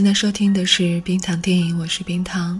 [0.00, 2.58] 现在收听的是冰糖电影，我是冰糖。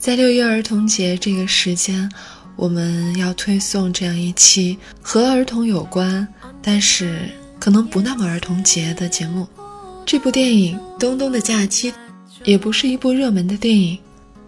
[0.00, 2.10] 在六一儿童节这个时间，
[2.56, 6.26] 我们要推送这样一期和儿童有关，
[6.60, 9.46] 但是可能不那么儿童节的节目。
[10.04, 11.92] 这部电影《东东的假期》
[12.42, 13.96] 也不是一部热门的电影，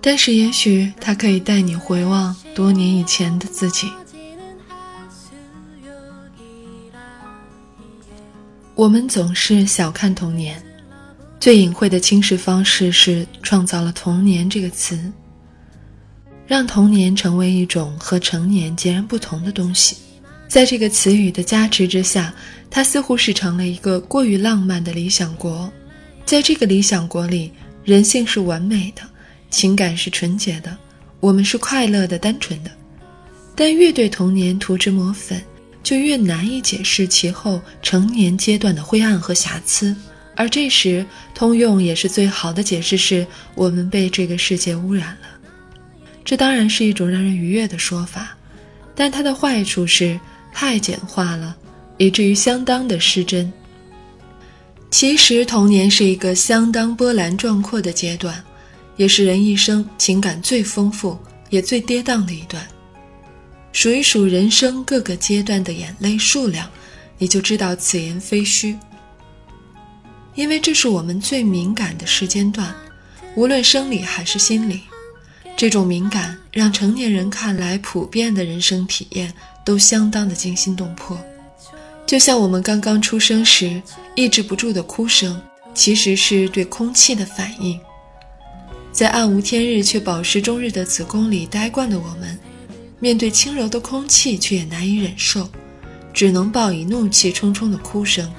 [0.00, 3.88] 但是也许它可以带你回望多年以前的自己。
[8.74, 10.60] 我们总是小看童年，
[11.38, 14.98] 最隐晦的轻视方式是创造了“童年”这个词，
[16.46, 19.96] 让童年成为一种和成年截然不同的东西。
[20.48, 22.34] 在这个词语的加持之下，
[22.70, 25.70] 它似乎是成了一个过于浪漫的理想国。
[26.24, 27.52] 在这个理想国里，
[27.84, 29.02] 人性是完美的，
[29.50, 30.76] 情感是纯洁的，
[31.20, 32.70] 我们是快乐的、单纯的。
[33.54, 35.40] 但越对童年涂脂抹粉。
[35.82, 39.94] 就越难以解释其后成年阶段的灰暗和瑕疵，
[40.36, 45.28] 而这时通用也是最好的解释是我们被这个世界污染了。
[46.24, 48.36] 这当然是一种让人愉悦的说法，
[48.94, 50.18] 但它的坏处是
[50.52, 51.56] 太简化了，
[51.96, 53.52] 以至于相当的失真。
[54.90, 58.42] 其实童年是一个相当波澜壮阔的阶段，
[58.96, 61.18] 也是人一生情感最丰富
[61.50, 62.66] 也最跌宕的一段。
[63.72, 66.68] 数一数人生各个阶段的眼泪数量，
[67.18, 68.76] 你就知道此言非虚。
[70.36, 72.72] 因为这是我们最敏感的时间段，
[73.34, 74.82] 无论生理还是心理，
[75.56, 79.32] 这种敏感让成年人看来普遍的人生体验
[79.64, 81.18] 都相当的惊心动魄。
[82.06, 83.82] 就像我们刚刚出生时
[84.14, 85.40] 抑制不住的哭声，
[85.74, 87.80] 其实是对空气的反应。
[88.92, 92.38] 在暗无天日却饱食终日的子宫里呆惯的我们。
[92.98, 95.46] 面对轻柔的空气，却也难以忍受，
[96.14, 98.32] 只能报以怒气冲冲的哭声。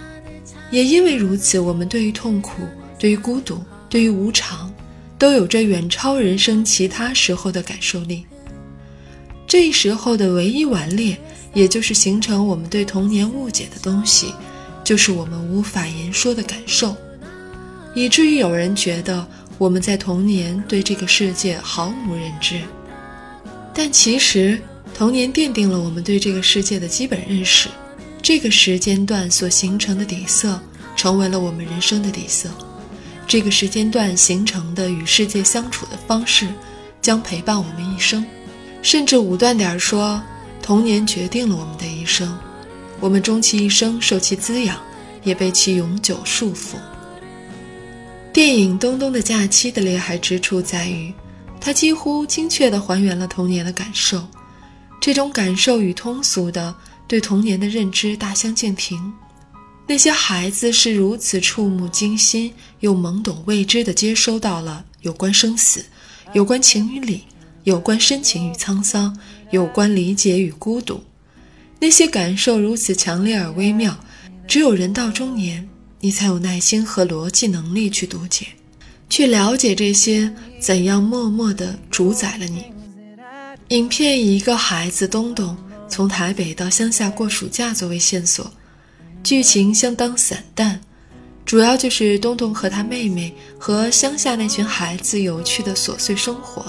[0.71, 2.63] 也因为如此，我们对于痛苦、
[2.99, 4.71] 对于孤独、对于无常，
[5.17, 8.25] 都有着远超人生其他时候的感受力。
[9.47, 11.17] 这时候的唯一顽劣，
[11.53, 14.33] 也就是形成我们对童年误解的东西，
[14.83, 16.93] 就是我们无法言说的感受，
[17.95, 19.25] 以至于有人觉得
[19.57, 22.59] 我们在童年对这个世界毫无认知。
[23.73, 24.59] 但其实，
[24.93, 27.69] 童年奠定了我们对这个世界的基本认识，
[28.21, 30.59] 这个时间段所形成的底色，
[30.95, 32.49] 成为了我们人生的底色。
[33.27, 36.47] 这个时间段形成的与世界相处的方式，
[37.01, 38.25] 将陪伴我们一生。
[38.81, 40.21] 甚至武断点说，
[40.61, 42.37] 童年决定了我们的一生，
[42.99, 44.77] 我们终其一生受其滋养，
[45.23, 46.75] 也被其永久束缚。
[48.31, 51.13] 电影《东东的假期》的厉害之处在于。
[51.59, 54.25] 它几乎精确地还原了童年的感受，
[55.01, 56.73] 这种感受与通俗的
[57.07, 59.13] 对童年的认知大相径庭。
[59.87, 65.85] 那些孩子是如此触目惊心又懵懂未知地接收到了有关生死、
[66.33, 67.23] 有关情与理、
[67.63, 69.17] 有关深情与沧桑、
[69.51, 71.01] 有关理解与孤独。
[71.79, 73.97] 那些感受如此强烈而微妙，
[74.45, 75.67] 只有人到中年，
[76.01, 78.47] 你才有耐心和逻辑能力去读解。
[79.09, 82.65] 去了解这些怎样默默地主宰了你。
[83.69, 85.55] 影片以一个孩子东东
[85.89, 88.51] 从台北到乡下过暑假作为线索，
[89.23, 90.79] 剧情相当散淡，
[91.45, 96.65] 主要就是东东和他妹妹和乡下那群孩子有趣的琐碎生活。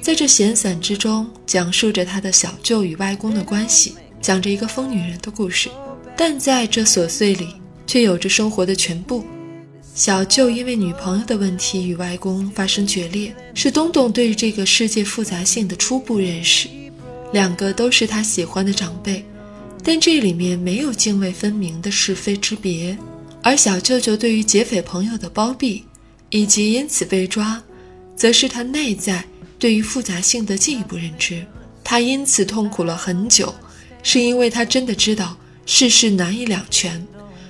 [0.00, 5.68] 在这闲散之中，讲述着他的小舅与外公的关系，讲着一个疯女人的故事，
[6.16, 7.48] 但在这琐碎里，
[7.86, 9.24] 却有着生活的全部。
[9.94, 16.68] 小舅因为女朋友的问题与外公发生决裂，是东东对这个世界复杂性的初步认识。
[17.32, 19.24] 两个都是他喜欢的长辈，
[19.82, 22.96] 但这里面没有泾渭分明的是非之别。
[23.42, 25.84] 而小舅舅对于劫匪朋友的包庇，
[26.30, 27.60] 以及因此被抓，
[28.14, 29.24] 则是他内在
[29.58, 31.44] 对于复杂性的进一步认知。
[31.82, 33.52] 他因此痛苦了很久，
[34.02, 35.36] 是因为他真的知道
[35.66, 37.04] 世事难以两全，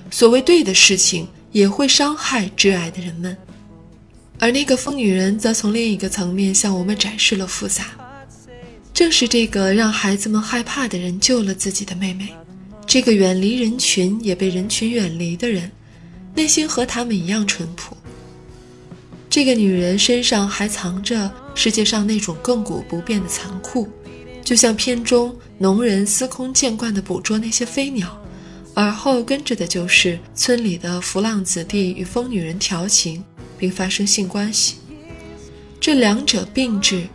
[0.09, 1.27] 所谓对的事情。
[1.53, 3.37] 也会伤害挚爱的人们，
[4.39, 7.91] 而那个疯女人则从另一个层面向我们展示了复杂。
[8.93, 12.29] 正是这个让孩子们害怕的人救了自己的妹妹。
[12.85, 15.71] 这个远离人群也被人群远离的人，
[16.35, 17.97] 内心和他们一样淳朴。
[19.29, 23.89] 这个女人身上还藏着世界上那种亘古不变的残酷，
[24.43, 28.21] 就像片中农人司空见惯地捕捉那些飞鸟，
[28.75, 33.23] 而后跟着的就是村里的浮浪子弟与疯女人调情，
[33.57, 34.75] 并发生性关系。
[35.79, 37.07] 这两者并置，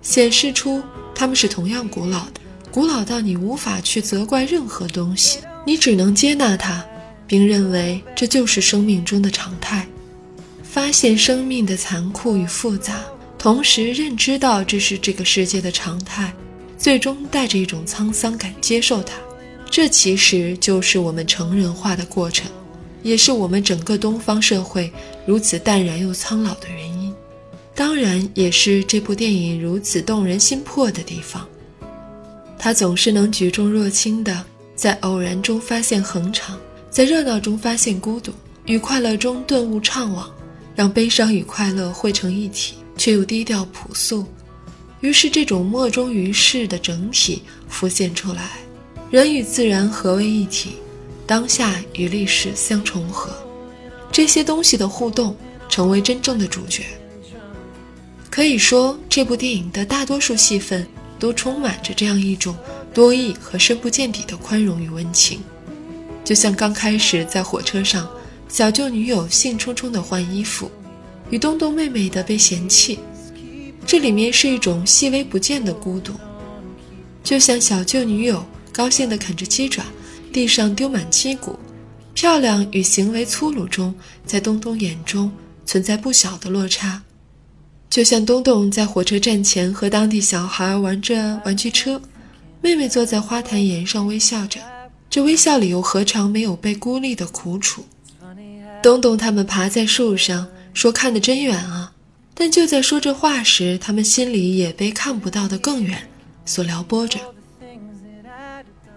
[0.00, 0.82] 显示出
[1.16, 2.40] 他们是同样古老的，
[2.70, 6.84] 古老到你无法去责怪任何东西，你只能接纳它，
[7.26, 9.88] 并认为这就是生命中的常态。
[10.62, 13.00] 发现生命的残酷与复杂，
[13.38, 16.30] 同时认知到这是这个世界的常态，
[16.76, 19.14] 最终带着一种沧桑感接受它。
[19.70, 22.50] 这其实就是我们成人化的过程，
[23.02, 24.92] 也是我们整个东方社会
[25.24, 27.05] 如此淡然又苍老的原因。
[27.76, 31.46] 当然，也是这部电影如此动人心魄的地方。
[32.58, 34.44] 它总是能举重若轻的，
[34.74, 36.58] 在偶然中发现恒常，
[36.90, 38.32] 在热闹中发现孤独，
[38.64, 40.26] 与快乐中顿悟怅惘。
[40.74, 44.26] 让悲伤与快乐汇成一体，却又低调朴素，
[45.00, 48.58] 于是这种莫衷于世的整体浮现出来。
[49.10, 50.72] 人与自然合为一体，
[51.26, 53.30] 当下与历史相重合，
[54.12, 55.34] 这些东西的互动
[55.66, 56.82] 成为真正的主角。
[58.36, 60.86] 可以说，这部电影的大多数戏份
[61.18, 62.54] 都充满着这样一种
[62.92, 65.40] 多义和深不见底的宽容与温情，
[66.22, 68.06] 就像刚开始在火车上。
[68.46, 70.70] 小舅女友兴冲冲地换衣服，
[71.30, 72.98] 与东东妹妹的被嫌弃，
[73.86, 76.12] 这里面是一种细微不见的孤独，
[77.24, 79.82] 就像小舅女友高兴地啃着鸡爪，
[80.30, 81.58] 地上丢满鸡骨，
[82.12, 83.94] 漂亮与行为粗鲁中，
[84.26, 85.32] 在东东眼中
[85.64, 87.02] 存在不小的落差，
[87.88, 92.00] 就像东东在火车站前和当地小孩玩着玩具车，
[92.60, 94.60] 妹妹坐在花坛沿上微笑着，
[95.08, 97.86] 这微笑里又何尝没有被孤立的苦楚？
[98.82, 101.92] 东东他们爬在树上，说看得真远啊！
[102.34, 106.06] 但就在说这话时，他们心里也被看不到的更远
[106.44, 107.18] 所撩拨着。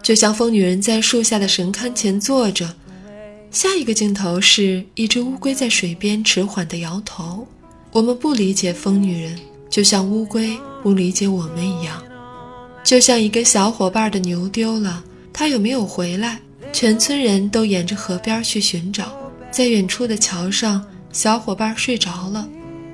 [0.03, 2.75] 就像疯女人在树下的神龛前坐着，
[3.49, 7.47] 下一个镜头是一只乌龟在水边迟缓地摇头。
[7.91, 9.35] 我们不理解疯女人，
[9.69, 12.01] 就像乌龟不理解我们一样。
[12.83, 15.03] 就像一个小伙伴的牛丢了，
[15.33, 16.39] 他有没有回来？
[16.71, 19.11] 全村人都沿着河边去寻找。
[19.49, 22.47] 在远处的桥上，小伙伴睡着了。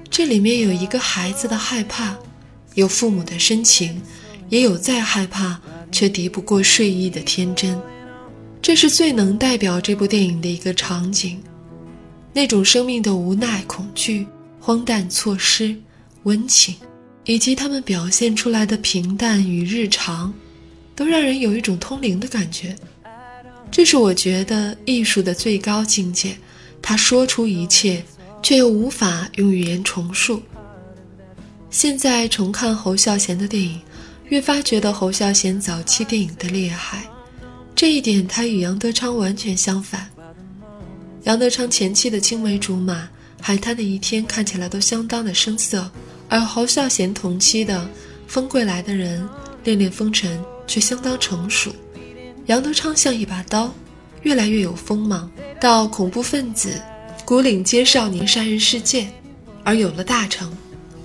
[0.09, 2.15] 这里面有一个孩子的害怕，
[2.75, 4.01] 有父母的深情，
[4.47, 5.59] 也有再害怕
[5.91, 7.77] 却敌不过睡意的天真。
[8.61, 11.43] 这是最能代表这部电影的一个场景，
[12.31, 14.25] 那种生命的无奈、恐惧、
[14.65, 15.75] 荒诞、错失、
[16.23, 16.73] 温情，
[17.25, 20.33] 以及他们表现出来的平淡与日常，
[20.95, 22.75] 都让人有一种通灵的感觉。
[23.69, 26.35] 这是我觉得艺术的最高境界。
[26.81, 28.03] 他说出一切，
[28.41, 30.41] 却又无法用语言重述。
[31.69, 33.79] 现在重看侯孝贤的电影，
[34.29, 37.07] 越发觉得侯孝贤早期电影的厉害。
[37.75, 40.09] 这一点他与杨德昌完全相反。
[41.25, 43.07] 杨德昌前期的青梅竹马、
[43.47, 45.87] 海滩的一天看起来都相当的生涩，
[46.27, 47.77] 而侯孝贤同期的
[48.25, 49.21] 《风归来的人》
[49.63, 51.71] 《恋恋风尘》却相当成熟。
[52.47, 53.71] 杨德昌像一把刀。
[54.23, 55.29] 越来越有锋芒，
[55.61, 56.81] 到恐怖分子、
[57.23, 59.13] 古岭街少年杀人事件，
[59.63, 60.51] 而有了大成。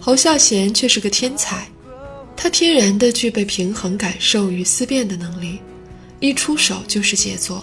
[0.00, 1.68] 侯孝贤却是个天才，
[2.34, 5.58] 他天然的具备平衡感受与思辨的能力，
[6.20, 7.62] 一出手就是杰作。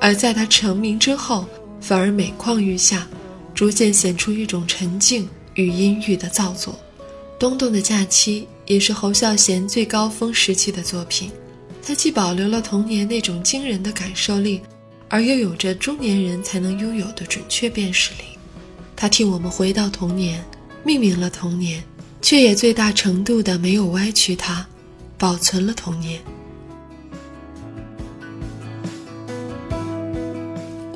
[0.00, 1.44] 而在他成名之后，
[1.80, 3.04] 反而每况愈下，
[3.56, 6.74] 逐渐显出一种沉静与阴郁的造作。
[7.38, 11.30] 《东东的假期》也是侯孝贤最高峰时期的作品，
[11.82, 14.60] 他既保留了童年那种惊人的感受力。
[15.08, 18.24] 而又有着中年人才能拥有的准确辨识力，
[18.96, 20.44] 他替我们回到童年，
[20.82, 21.80] 命名了童年，
[22.20, 24.66] 却也最大程度的没有歪曲它，
[25.16, 26.20] 保存了童年。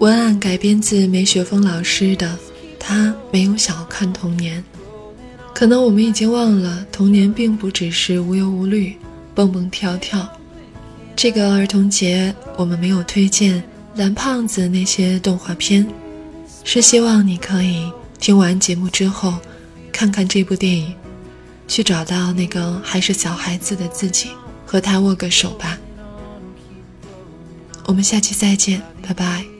[0.00, 2.26] 文案改编自梅雪峰老师的
[2.90, 4.60] 《他没有小看童年》，
[5.54, 8.96] 可能我们已经忘了，童年并不只是无忧无虑、
[9.32, 10.28] 蹦蹦跳跳。
[11.14, 13.62] 这个儿童节，我们没有推荐。
[13.94, 15.86] 蓝胖子那些动画片，
[16.64, 19.34] 是希望你可以听完节目之后，
[19.92, 20.92] 看看这部电影，
[21.68, 24.30] 去找到那个还是小孩子的自己，
[24.66, 25.78] 和他握个手吧。
[27.86, 29.59] 我们下期再见，拜拜。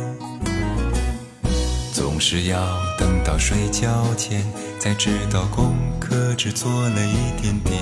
[2.01, 2.57] 总是要
[2.97, 4.43] 等到睡觉前，
[4.79, 7.77] 才知道功课只做了一点点。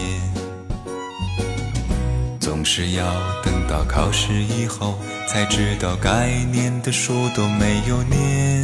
[2.37, 3.05] 总是要
[3.41, 8.61] 等到考试以后，才知道该念的书都没有念。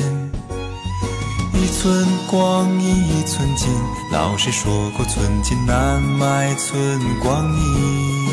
[1.54, 3.70] 一寸光阴一寸金，
[4.12, 8.26] 老师说过寸金难买寸光阴。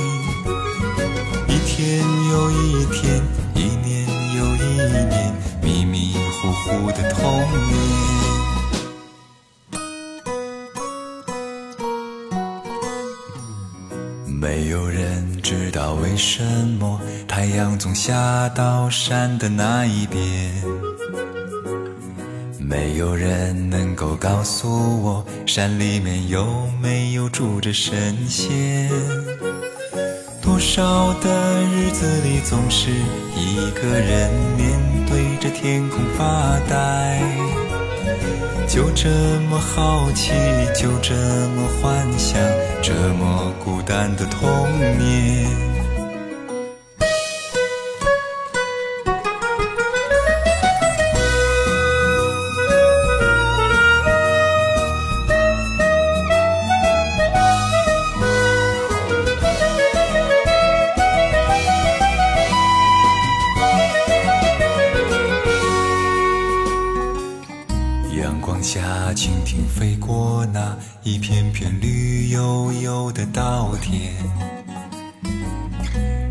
[1.47, 2.01] 一天
[2.33, 3.23] 又一天，
[3.55, 3.92] 一年，
[6.53, 7.23] 糊糊的童
[7.67, 7.79] 年，
[14.27, 16.43] 没有人知道为什
[16.79, 20.53] 么太阳总下到山的那一边，
[22.61, 28.91] 没有人能够告诉我山里面有没有住着神仙。
[30.43, 32.91] 多少的日子里，总是
[33.35, 34.72] 一个人面
[35.43, 37.21] 着天空发呆，
[38.69, 39.09] 就这
[39.51, 40.31] 么好奇，
[40.73, 41.13] 就这
[41.49, 42.41] 么幻想，
[42.81, 44.49] 这么孤单的童
[45.01, 45.72] 年。
[68.21, 68.81] 阳光下，
[69.15, 74.13] 蜻蜓飞过那一片片绿油油的稻田，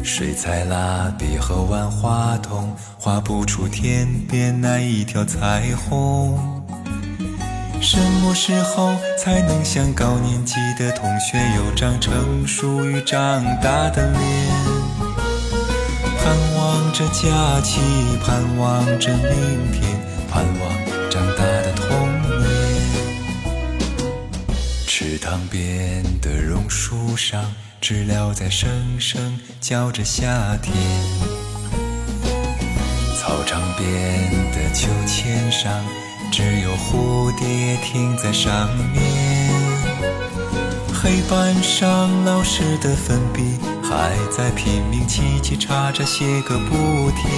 [0.04, 6.38] 水彩蜡笔和万花筒画不出天边那一条彩虹。
[7.82, 14.22] 什么时候才能像高年级的同学有张成熟与长大的脸？
[16.20, 17.82] 盼望着假期，
[18.24, 21.88] 盼望着明天，盼望长大的童
[22.40, 22.50] 年。
[24.88, 28.68] 池塘边的榕树上，知了在声
[29.00, 30.74] 声叫着夏天。
[33.20, 35.72] 操场边的秋千上，
[36.32, 39.04] 只有蝴蝶停在上面。
[40.92, 47.30] 黑板上老师的粉笔还在拼命叽叽喳喳写个不停，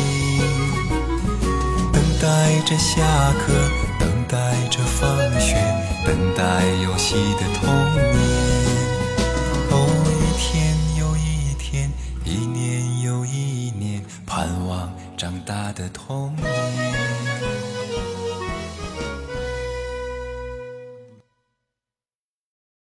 [2.23, 3.03] 待着下
[3.33, 3.53] 课，
[3.99, 4.37] 等待
[4.69, 5.57] 着放学。
[6.05, 8.52] 等待游戏的童年，